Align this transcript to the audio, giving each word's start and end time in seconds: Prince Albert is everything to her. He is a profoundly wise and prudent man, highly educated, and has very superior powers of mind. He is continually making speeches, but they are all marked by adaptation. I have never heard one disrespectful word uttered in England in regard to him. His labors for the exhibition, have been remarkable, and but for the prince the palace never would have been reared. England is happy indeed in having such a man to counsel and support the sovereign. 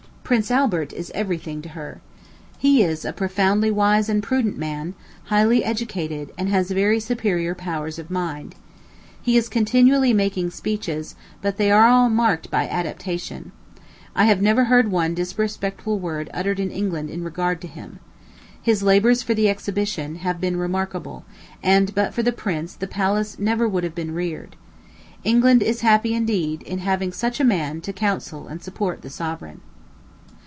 Prince 0.23 0.49
Albert 0.49 0.93
is 0.93 1.11
everything 1.13 1.61
to 1.61 1.67
her. 1.67 1.99
He 2.57 2.83
is 2.83 3.03
a 3.03 3.11
profoundly 3.11 3.69
wise 3.69 4.07
and 4.07 4.23
prudent 4.23 4.57
man, 4.57 4.93
highly 5.25 5.61
educated, 5.61 6.31
and 6.37 6.47
has 6.47 6.71
very 6.71 7.01
superior 7.01 7.53
powers 7.53 7.99
of 7.99 8.09
mind. 8.09 8.55
He 9.21 9.35
is 9.35 9.49
continually 9.49 10.13
making 10.13 10.51
speeches, 10.51 11.15
but 11.41 11.57
they 11.57 11.69
are 11.69 11.85
all 11.85 12.07
marked 12.09 12.49
by 12.49 12.65
adaptation. 12.65 13.51
I 14.15 14.23
have 14.23 14.41
never 14.41 14.63
heard 14.65 14.89
one 14.89 15.13
disrespectful 15.15 15.99
word 15.99 16.29
uttered 16.33 16.61
in 16.61 16.71
England 16.71 17.09
in 17.09 17.25
regard 17.25 17.59
to 17.59 17.67
him. 17.67 17.99
His 18.61 18.81
labors 18.81 19.21
for 19.21 19.33
the 19.33 19.49
exhibition, 19.49 20.15
have 20.15 20.39
been 20.39 20.55
remarkable, 20.55 21.25
and 21.61 21.93
but 21.93 22.13
for 22.13 22.23
the 22.23 22.31
prince 22.31 22.73
the 22.73 22.87
palace 22.87 23.37
never 23.37 23.67
would 23.67 23.83
have 23.83 23.95
been 23.95 24.13
reared. 24.13 24.55
England 25.25 25.61
is 25.61 25.81
happy 25.81 26.13
indeed 26.13 26.61
in 26.61 26.79
having 26.79 27.11
such 27.11 27.41
a 27.41 27.51
man 27.57 27.81
to 27.81 27.91
counsel 27.91 28.47
and 28.47 28.63
support 28.63 29.01
the 29.01 29.09
sovereign. 29.09 29.59